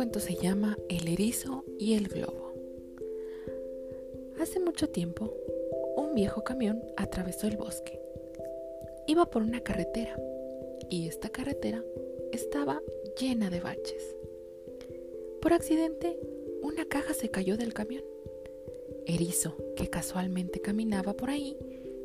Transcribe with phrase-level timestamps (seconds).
[0.00, 2.54] cuento se llama El erizo y el globo.
[4.40, 5.30] Hace mucho tiempo,
[5.94, 8.00] un viejo camión atravesó el bosque.
[9.06, 10.18] Iba por una carretera
[10.88, 11.84] y esta carretera
[12.32, 12.80] estaba
[13.20, 14.16] llena de baches.
[15.42, 16.18] Por accidente,
[16.62, 18.04] una caja se cayó del camión.
[19.04, 21.58] Erizo, que casualmente caminaba por ahí,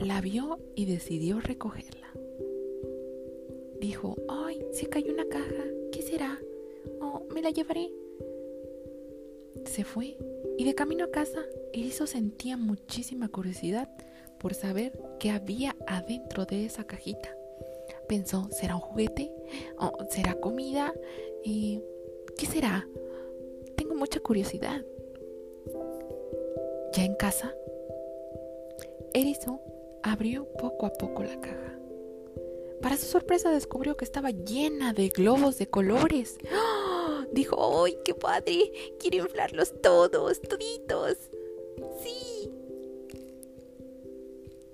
[0.00, 2.12] la vio y decidió recogerla.
[3.78, 4.66] Dijo, ¡ay!
[4.72, 5.66] Se cayó una caja.
[5.92, 6.40] ¿Qué será?
[7.34, 7.92] Me la llevaré.
[9.64, 10.16] Se fue
[10.58, 11.40] y de camino a casa,
[11.72, 13.90] Erizo sentía muchísima curiosidad
[14.38, 17.36] por saber qué había adentro de esa cajita.
[18.08, 19.30] Pensó, ¿será un juguete?
[19.78, 20.94] ¿O será comida?
[21.44, 21.82] Eh,
[22.38, 22.86] ¿Qué será?
[23.76, 24.84] Tengo mucha curiosidad.
[26.92, 27.54] Ya en casa,
[29.12, 29.60] Erizo
[30.02, 31.78] abrió poco a poco la caja.
[32.80, 36.38] Para su sorpresa descubrió que estaba llena de globos de colores.
[36.54, 36.75] ¡Oh!
[37.32, 38.72] Dijo, ¡ay, qué padre!
[38.98, 41.16] Quiero inflarlos todos, toditos.
[42.02, 42.50] Sí.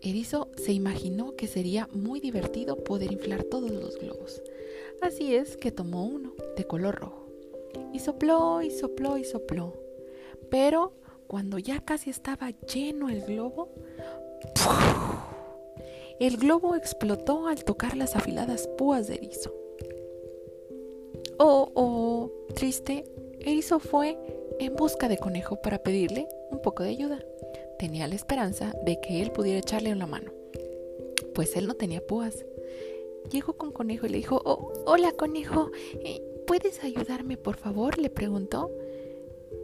[0.00, 4.42] Erizo se imaginó que sería muy divertido poder inflar todos los globos.
[5.00, 7.26] Así es que tomó uno de color rojo
[7.92, 9.74] y sopló y sopló y sopló.
[10.50, 10.92] Pero
[11.26, 13.70] cuando ya casi estaba lleno el globo,
[16.20, 19.52] el globo explotó al tocar las afiladas púas de erizo.
[21.38, 23.04] Oh, oh, triste,
[23.40, 24.18] Erizo fue
[24.58, 27.22] en busca de Conejo para pedirle un poco de ayuda.
[27.78, 30.32] Tenía la esperanza de que él pudiera echarle una mano,
[31.34, 32.46] pues él no tenía púas.
[33.30, 35.70] Llegó con Conejo y le dijo, oh, hola Conejo,
[36.00, 37.98] eh, ¿puedes ayudarme por favor?
[37.98, 38.70] le preguntó.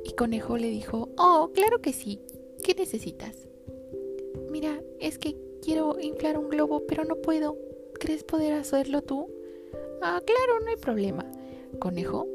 [0.04, 2.20] Y Conejo le dijo, oh, claro que sí,
[2.62, 3.48] ¿qué necesitas?
[4.50, 7.56] Mira, es que quiero inflar un globo, pero no puedo.
[7.98, 9.30] ¿Crees poder hacerlo tú?
[10.02, 11.24] Ah, claro, no hay problema.
[11.78, 12.26] Conejo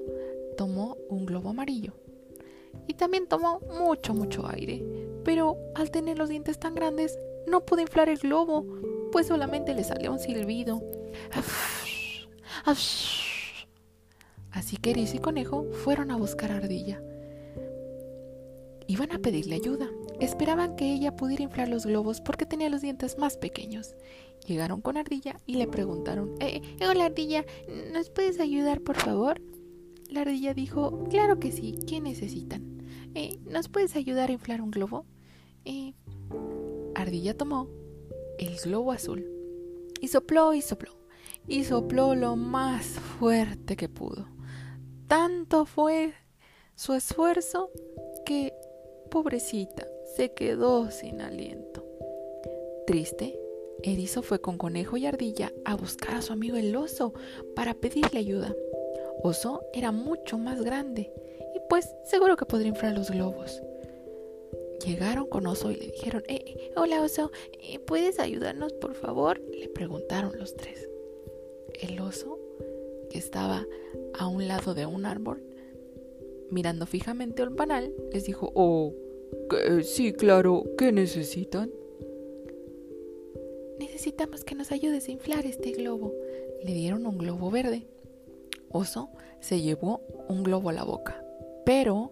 [0.58, 1.94] tomó un globo amarillo
[2.88, 4.84] y también tomó mucho, mucho aire.
[5.24, 7.18] Pero al tener los dientes tan grandes,
[7.48, 8.66] no pudo inflar el globo,
[9.12, 10.82] pues solamente le salió un silbido.
[14.52, 17.02] Así que Erizo y Conejo fueron a buscar a Ardilla.
[18.88, 19.90] Iban a pedirle ayuda.
[20.20, 23.96] Esperaban que ella pudiera inflar los globos porque tenía los dientes más pequeños.
[24.46, 27.46] Llegaron con Ardilla y le preguntaron, eh, hola Ardilla,
[27.94, 29.42] ¿nos puedes ayudar por favor?
[30.10, 32.82] La ardilla dijo, claro que sí, ¿qué necesitan?
[33.14, 35.06] Eh, ¿Nos puedes ayudar a inflar un globo?
[35.66, 35.94] Eh,
[36.96, 37.68] ardilla tomó
[38.40, 39.26] el globo azul
[40.00, 40.98] y sopló y sopló
[41.48, 44.28] y sopló lo más fuerte que pudo.
[45.08, 46.14] Tanto fue
[46.76, 47.72] su esfuerzo
[48.26, 48.54] que,
[49.10, 51.84] pobrecita, se quedó sin aliento.
[52.86, 53.40] Triste,
[53.84, 57.14] Erizo fue con conejo y ardilla a buscar a su amigo el oso
[57.56, 58.56] para pedirle ayuda.
[59.24, 61.12] Oso era mucho más grande
[61.56, 63.62] y pues seguro que podría inflar los globos.
[64.86, 69.40] Llegaron con Oso y le dijeron, eh, eh hola Oso, eh, ¿puedes ayudarnos por favor?
[69.52, 70.88] Le preguntaron los tres.
[71.82, 72.40] El oso,
[73.10, 73.66] que estaba
[74.18, 75.44] a un lado de un árbol,
[76.50, 78.94] mirando fijamente al panal, les dijo, oh,
[79.84, 81.72] sí, claro, ¿qué necesitan?
[83.80, 86.14] Necesitamos que nos ayudes a inflar este globo.
[86.64, 87.88] Le dieron un globo verde.
[88.70, 91.24] Oso se llevó un globo a la boca,
[91.66, 92.12] pero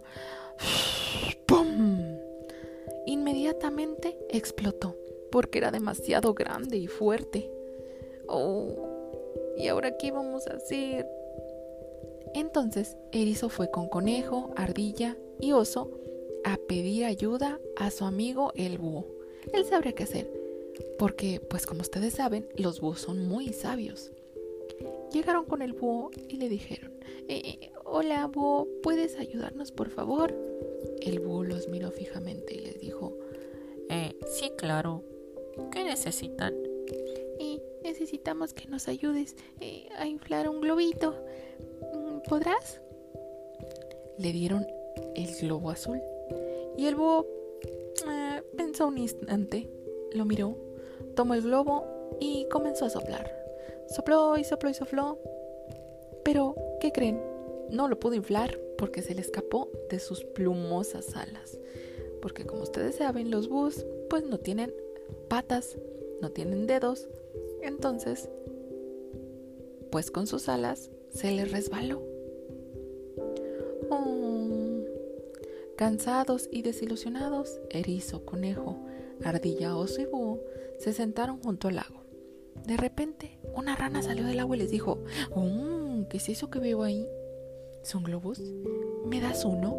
[1.45, 2.17] ¡pum!
[3.05, 4.95] Inmediatamente explotó
[5.31, 7.51] porque era demasiado grande y fuerte.
[8.27, 8.69] Oh,
[9.57, 11.07] ¿y ahora qué vamos a hacer?
[12.33, 15.91] Entonces Erizo fue con conejo, ardilla y oso
[16.45, 19.07] a pedir ayuda a su amigo el búho.
[19.51, 20.31] Él sabría qué hacer,
[20.99, 24.11] porque, pues como ustedes saben, los búhos son muy sabios.
[25.11, 26.93] Llegaron con el búho y le dijeron,
[27.27, 30.35] eh, hola búho, ¿puedes ayudarnos por favor?
[31.01, 33.17] El búho los miró fijamente y les dijo,
[33.89, 35.03] eh, sí, claro.
[35.71, 36.53] ¿Qué necesitan?
[37.39, 41.15] Eh, necesitamos que nos ayudes eh, a inflar un globito.
[41.93, 42.81] Mm, ¿Podrás?
[44.19, 44.67] Le dieron
[45.15, 46.01] el globo azul
[46.77, 47.25] y el búho
[48.09, 49.69] eh, pensó un instante,
[50.13, 50.57] lo miró,
[51.15, 51.85] tomó el globo
[52.19, 53.31] y comenzó a soplar.
[53.87, 55.19] Sopló y sopló y sopló.
[56.23, 57.21] Pero, ¿qué creen?
[57.69, 61.59] No lo pudo inflar porque se le escapó de sus plumosas alas.
[62.21, 64.73] Porque como ustedes saben, los búhos pues no tienen
[65.27, 65.77] patas,
[66.21, 67.07] no tienen dedos.
[67.61, 68.29] Entonces,
[69.91, 72.01] pues con sus alas se le resbaló.
[73.89, 74.24] Oh.
[75.77, 78.79] Cansados y desilusionados, erizo, conejo,
[79.23, 80.39] ardilla, oso y búho
[80.79, 82.05] se sentaron junto al lago.
[82.65, 86.59] De repente, una rana salió del agua y les dijo, oh, ¿qué es eso que
[86.59, 87.07] veo ahí?
[87.83, 88.41] ¿Son globos?
[89.05, 89.77] ¿Me das uno?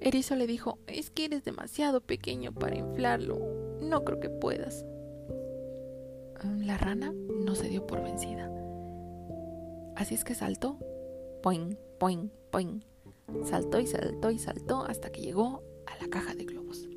[0.00, 3.38] Erizo le dijo, es que eres demasiado pequeño para inflarlo.
[3.80, 4.84] No creo que puedas.
[6.64, 7.12] La rana
[7.44, 8.50] no se dio por vencida.
[9.96, 10.78] Así es que saltó.
[11.42, 12.80] Poing, poing, poing.
[13.44, 16.88] Saltó y saltó y saltó hasta que llegó a la caja de globos.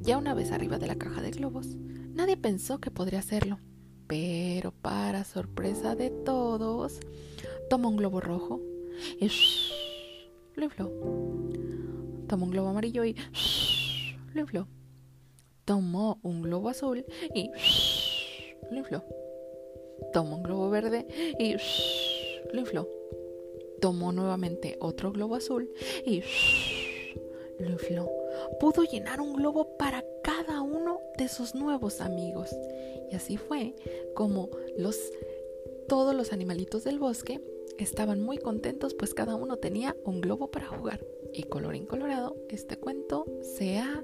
[0.00, 1.74] Ya una vez arriba de la caja de globos,
[2.14, 3.58] nadie pensó que podría hacerlo.
[4.06, 7.00] Pero para sorpresa de todos,
[7.68, 8.60] tomó un globo rojo
[9.20, 9.28] y
[10.54, 10.90] lo infló.
[12.28, 13.16] Tomó un globo amarillo y
[14.32, 14.68] lo infló.
[15.64, 17.04] Tomó un globo azul
[17.34, 17.50] y
[18.70, 19.04] lo infló.
[20.12, 21.06] Tomó un globo verde
[21.38, 21.56] y
[22.54, 22.88] lo infló.
[23.80, 25.70] Tomó nuevamente otro globo azul
[26.04, 26.22] y
[27.58, 28.10] lo infló.
[28.60, 32.50] Pudo llenar un globo para cada uno de sus nuevos amigos.
[33.10, 33.74] Y así fue
[34.14, 34.98] como los
[35.88, 37.40] todos los animalitos del bosque
[37.78, 41.04] estaban muy contentos pues cada uno tenía un globo para jugar.
[41.32, 44.02] Y color colorado, este cuento se ha